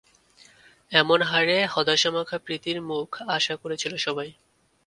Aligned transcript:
এমন 0.91 1.19
হারে 1.21 1.57
হতাশামাখা 1.65 2.37
প্রীতির 2.37 2.77
মুখ 2.81 3.09
আশা 3.29 3.55
করেছিল 3.55 3.93
সবাই। 3.97 4.29